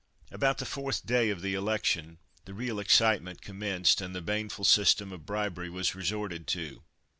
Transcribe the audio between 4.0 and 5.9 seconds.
and the baneful system of bribery